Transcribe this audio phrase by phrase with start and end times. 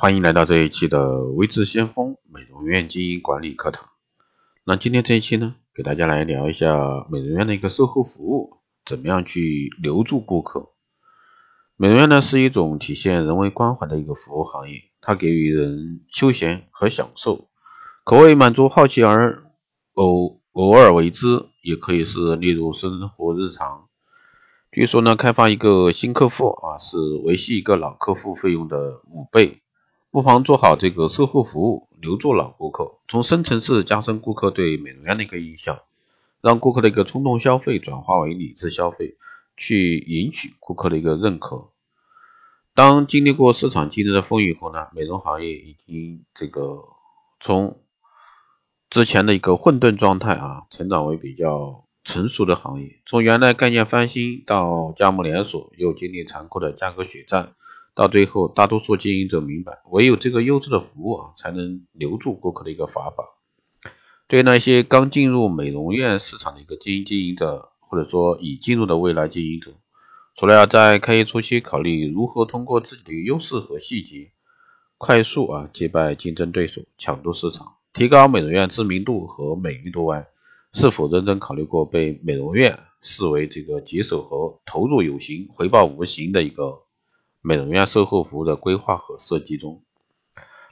[0.00, 3.88] 欢迎来到这一期的微智先锋美容院经营管理课堂。
[4.62, 10.68] 那今天这一期呢，给大家来聊一下美容院的一个售后服务，怎么样去留住顾客。
[11.76, 17.48] 美容院呢是一种体现人文关怀的一个服务行业，它给予人休闲和享受，
[18.04, 19.50] 可谓满足好奇而
[19.94, 23.88] 偶偶尔为之，也可以是列入生活日常。
[24.70, 29.60] 据说呢，开发一个新客户啊，是维系一个老客户费用的五倍。
[30.10, 35.80] 不妨做好这个售后服务，留住老顾客，从深层次加深顾客对美容院的一个印象，
[36.40, 39.16] 让顾客的一个冲动消费转化为理智消费，
[39.56, 41.68] 去赢取顾客的一个认可。
[42.74, 46.84] 当经历过市场竞争的风雨后呢，美容行业已经这个
[47.38, 47.78] 从
[48.88, 53.00] 之前的一个混沌状态啊，成长为比较成熟的行业。
[53.04, 57.52] 从原来概念翻新到加盟连锁，又经历残酷的价格血战。
[57.98, 63.24] 到最后，大多数经营者明白，唯有这个优质的服务啊，才能留住顾客的一个法宝。
[64.28, 69.72] 对那些刚进入美容院市场的一个经营经营者，或者说已进入的未来经营者，
[70.36, 74.30] 除了要在开业初期考虑如何通过自己的优势和细节，
[74.96, 80.28] 快速啊击败竞争对手，抢夺市场，提高美容院知名度和美誉度外，
[80.72, 86.82] 是否认真考虑过被美容院视为这个棘手和投入有形、回报无形的一个？
[87.40, 89.82] 美容院售后服务的规划和设计中，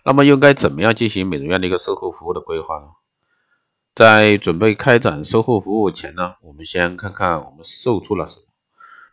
[0.04, 2.88] 那么又该怎么样进行美容院的一个售后服务的规划呢？
[3.94, 8.42] 在准备开展售后服务前呢，我们先看看我们售出了什么。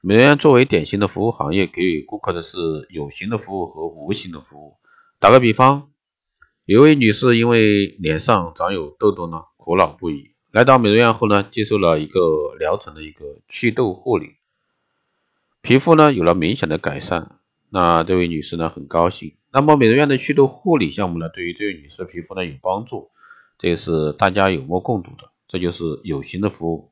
[0.01, 2.57] 美容院作为典型的服务行业，给予顾客的是
[2.89, 4.75] 有形的服务和无形的服务。
[5.19, 5.89] 打个比方，
[6.65, 14.35] 有位女士因为脸上长有痘痘呢，苦恼不已，来到美容院后呢，接受了一个疗程的一个祛痘护理，
[15.61, 17.39] 皮肤呢有了明显的改善。
[17.73, 19.33] 那这位女士呢很高兴。
[19.51, 23.09] 那么美容院的祛痘护理项目呢，对于这位女士的皮肤呢有帮助，
[23.57, 26.91] 这是大家有目共睹的，这就是有形的服务。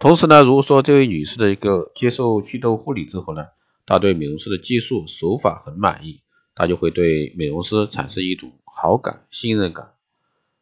[0.00, 3.46] 同时呢，如果说这位女士的一个接受祛痘护理之后呢，
[3.86, 6.22] 她对美容师的技术手法很满意，
[6.56, 9.92] 她就会对美容师产生一种好感、信任感，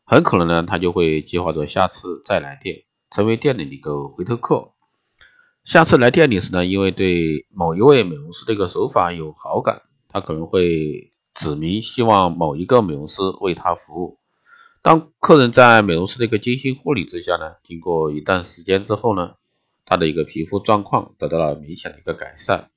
[0.05, 4.72] 很可能呢，她就会计划着下次再来店，成为店里的一个回头客。
[5.65, 14.19] 下次来店里时呢，因为对某一位美容师的一个手法有好感，他可能会指明希望某一个美容师为他服务。
[14.83, 19.35] 当客人在美容师的一个精心护理之下呢，经过一段时间之后呢，
[19.85, 22.71] 他的一个皮肤状况得到了明显的一个改善。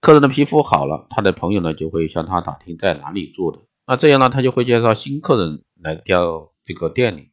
[0.00, 3.58] 客人的皮肤好了，他的朋友呢就会向他打听在哪里做的，
[3.88, 7.30] 那这样呢，他就会介绍新客人来到这个店里。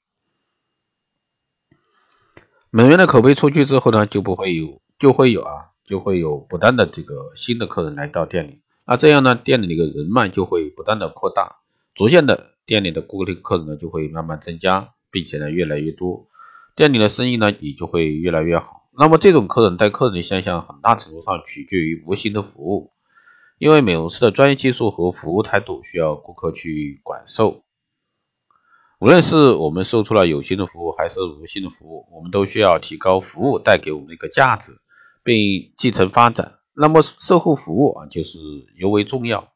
[2.71, 4.81] 美容院的口碑出去之后呢，就不会有。
[4.99, 11.57] 就会有啊，就会有不断的这个新的客人来到店里，那这样呢，店里的个人脉就会不断的扩大，
[11.93, 16.27] 逐渐的店里的顾客客人呢就会慢慢增加，并且呢越来越多，
[16.75, 18.89] 店里的生意呢也就会越来越好。
[18.97, 22.91] 那么这种客人带客人的现象，很大程度上取决于无形的服务，
[23.59, 27.63] 因为美容师的专业技术和服务态度需要顾客去感受。
[28.99, 34.71] 无论是我们售出了有形的服务，还是无形的服务，我们都需要提高服务带给我们的一个价值。
[35.27, 38.39] 并继承发展，那么售后服务啊就是
[38.77, 39.51] 尤为重要。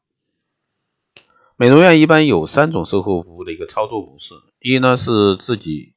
[1.56, 5.94] 美容院一般有三种售后服务的一个操作模式：一呢是自己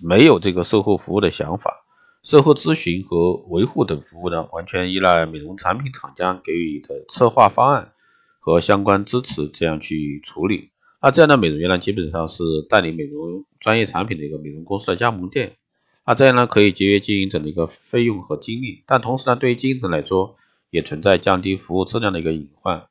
[0.00, 1.84] 没有这个售后服务的想法，
[2.22, 7.94] 售后咨询和维护等服务呢完全依赖美容产品厂家给予的策划方案
[8.38, 10.70] 和相关支持，这样去处理。
[11.02, 15.56] 那这样的美容院呢基本上是代理美容专业产品的一个美容公司的加盟店。
[16.06, 20.36] 那这样呢，可以节约经营者的一个费用和精力，但同时呢，对于经营者来说，
[20.70, 22.86] 也存在降低服务质量的一个隐患。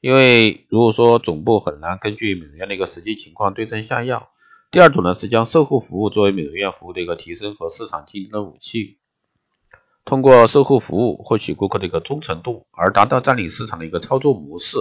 [0.00, 4.30] 因为如果说总部很难根据美容院的一个实际情况对症下药。
[4.70, 8.98] 第二种呢，是将售后服务作为美容院服务的一个提升和市场竞争的武器，
[10.04, 14.76] 通过售后服务获取顾客的一个忠诚度，而达到占领市场的一个操作模式。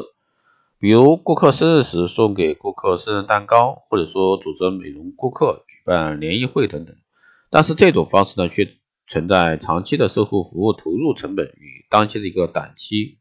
[0.78, 6.96] 比如顾客生日时送给顾客生日蛋糕，或者说组织美容顾客举办联谊会等等。
[7.50, 8.74] 但是这种方式呢，却
[9.08, 13.20] 存在长期的售后服务投入成本与当期的一个短期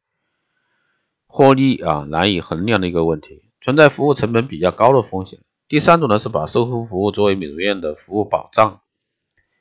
[1.28, 5.38] 获利啊难以衡量的一个问题，存在服务成本比较高的风险。
[5.69, 8.81] 第三种呢，是把售后服务作为美容院的服务保障，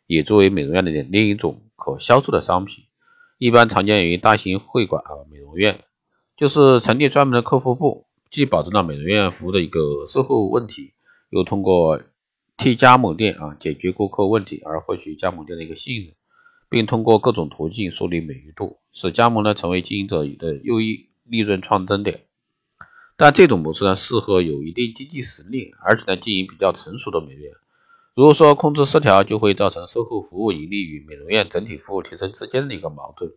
[0.07, 2.85] 也作为美容院的另一种可销售的商品。
[3.37, 5.83] 一般常见于大型会馆啊美容院，
[6.37, 10.93] 就是成立专门的客户部，既保证了美容院服务的一个售后问题，
[11.29, 12.01] 又通过。
[12.57, 16.13] 替加盟店啊解决顾客问题而获取加盟店的一个信任，
[16.69, 22.25] 并通过各种途径树立美誉度，使加盟呢成为经营者的又一利润创增点。
[23.17, 27.53] 但这种模式呢，适合有一定经济实力，而且呢经营比较成熟的美容院。
[28.13, 33.33] 如果说控制失调，就会造成售后服务盈利与美容院整体服务提升之间的一个矛盾。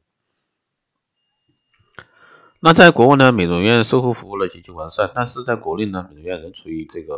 [2.61, 7.15] 那在国外呢，美容院售后服务呢极其完善，但是在国内呢，美容院仍处于这个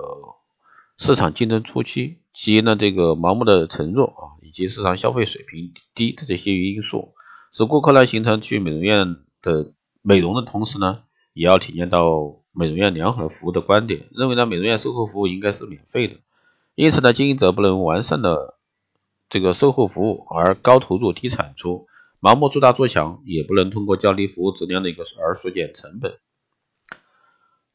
[1.02, 7.14] 市场竞争初期，基于呢这个盲目的承诺啊，以及市场消费水平低的这些因素，
[7.52, 16.16] 使顾客呢形成去美容院的美容的同时呢，也要体验到美容院良好的服务的观点，认为呢美容院售后服务应该是免费的，
[16.74, 18.58] 因此呢经营者不能完善的
[19.30, 21.86] 这个售后服务而高投入低产出。
[22.20, 26.18] 盲目做大做强，也不能通过降低服务质量的一个而缩减成本。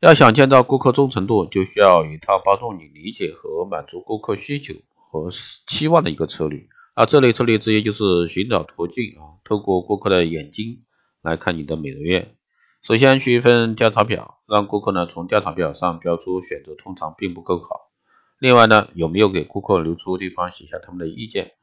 [0.02, 5.30] 要想见到顾客忠诚度，就需要一套帮助你理解和满足顾客需求和
[5.68, 6.68] 期望的一个策略。
[6.94, 10.84] 而这类策略之一就是寻找途径啊，透过顾客的眼睛
[11.22, 12.36] 来看你的美容院。
[12.82, 17.90] 首先，取一份调查表，让顾客呢从调查表上标出选择通常并不够好。
[18.38, 21.54] 另外呢，有没有给顾客留出地方写下他们的意见？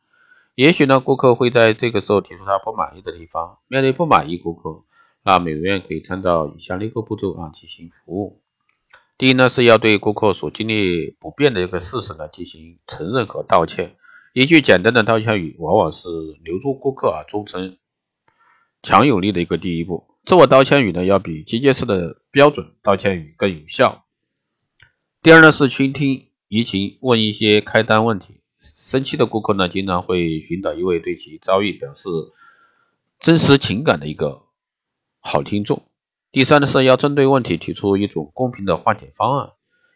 [0.54, 3.58] 也许呢，顾客会在这个时候提出他不满意的地方。
[3.68, 4.82] 面对不满意顾客，
[5.22, 8.40] 那美容院可以参照以下六个步骤啊进行服务。
[9.18, 13.96] 第一呢，是要对顾客所经历不便的一个事实呢进行承认和道歉。
[14.32, 16.08] 一句简单的道歉语，往往是
[16.42, 17.76] 留住顾客啊忠诚
[18.82, 20.08] 强有力的一个第一步。
[20.24, 24.04] 自我道歉语呢，要比机械式的标准道歉语更有效。
[25.22, 28.40] 第二呢，是倾听移情，问一些开单问题。
[28.60, 32.08] 生气的顾客呢，经常会寻找一位对其遭遇表示
[33.20, 34.41] 真实情感的一个
[35.24, 35.82] 好听众。
[36.32, 39.52] 第三呢，是要针对问题提出一种公平的化解方案。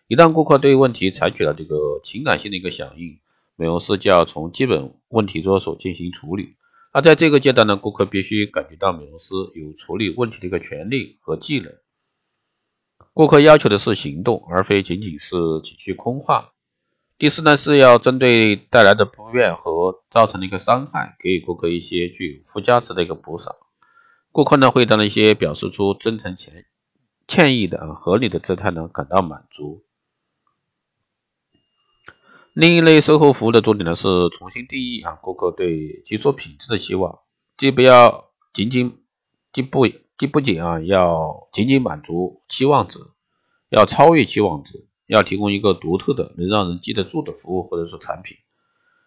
[0.07, 3.19] 一旦顾客对问题采取了这个情感性的一个响应，
[3.57, 6.55] 美容师就要从基本问题着手进行处理。
[6.95, 11.73] 那在这个阶段呢，顾客必须感觉到美容师有处理问题的一个权利和技能。
[13.13, 16.53] 顾客要求的是行动，而非仅仅是几句空话。
[17.19, 23.57] 第四呢，是要针对带来的不便和造成的一个伤害，给予顾客一些具有附加值的一个补偿。
[24.37, 26.67] 顾客呢会对那些表示出真诚歉
[27.27, 29.83] 歉意的啊合理的姿态呢感到满足。
[32.53, 37.21] 另一类售后服务的重点呢是重新定义啊顾客对基础品质的期望，
[37.57, 39.03] 既不要仅仅
[39.55, 39.87] 既不
[40.19, 42.99] 既不仅啊要仅仅满足期望值，
[43.71, 44.87] 要超越期望值。
[45.07, 48.37] 要提供一个独特的、能让人记得住的服务或者说产品，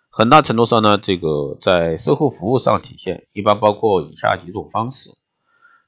[0.09, 5.11] 很大程度上呢，这个在售后服务上体现，一般包括以下几种方式：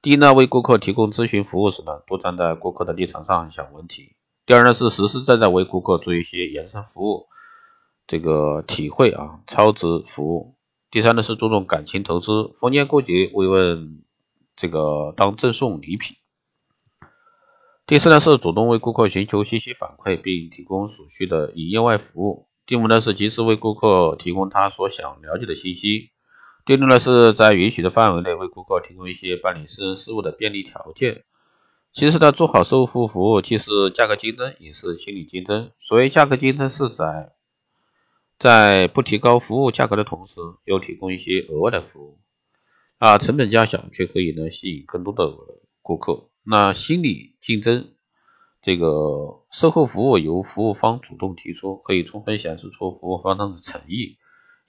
[0.02, 4.16] 第一呢，为顾客提供咨询服务时呢，多站在顾客的立场上想问题；
[4.48, 7.28] 第二呢，是实实在在为顾客做一些延伸服务，
[8.08, 10.56] 这个体会啊超值服务；
[10.90, 14.02] 第三呢，是注重感情投资，逢年过节慰问，
[14.56, 16.18] 这个当赠送礼品。
[17.86, 22.48] 第四呢是主动为顾客寻求信息反馈，并提供所需的营业外服务。
[22.66, 26.10] 第五呢是及时为顾客提供他所想了解的信息。
[26.66, 31.24] 第六呢是在允许的范围内为顾客提供一些办理私人事务的便利条件。
[31.94, 35.72] 其实呢，做好售后服务既是价格竞争，也是心理竞争。
[35.82, 37.34] 所谓价格竞争，是在
[38.40, 42.20] 在不提高服务价格的同时，又提供一些额外的服务
[42.98, 45.36] 啊，成本较小，却可以呢吸引更多的
[45.82, 46.30] 顾客。
[46.44, 47.90] 那心理竞争，
[48.62, 54.18] 这个售后服务由服务方主动提出，可以充分显示出服务方的诚意，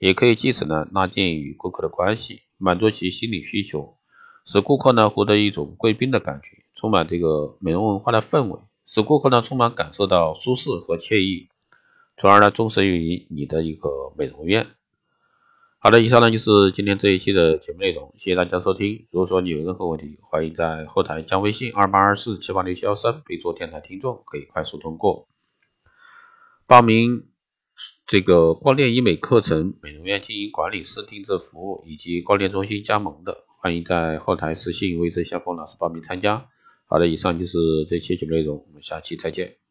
[0.03, 3.95] 也可以借此呢拉近与顾客的关系，满足其心理需求，
[4.43, 11.47] 使顾客呢获得一种贵宾的感觉，充满这个美容文化的氛围，使顾客呢充满感受到舒适和惬意，
[12.17, 14.67] 从而呢忠实于你的一个美容院。
[15.79, 19.07] 好的，以上呢就是今天这一期的节目内容，谢谢大家收听。
[19.09, 25.29] 如果说你有任何问题，欢迎在后台加微信二八二四七八六七幺三，备注电台听众，可以快速通过
[26.67, 27.27] 报名
[28.05, 36.47] 这个光电医美课程、美容院经营管理师定制服务以及光电中心加盟的，欢迎在后台私信魏志相锋老师报名参加。
[36.85, 39.62] 好的，以上就是这期节目内容，我们下期再见。